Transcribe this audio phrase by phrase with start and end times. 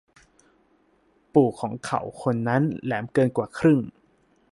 [1.33, 3.79] ปู่ของเขาคนนั้นแหลมเกินกว่าครึ่ง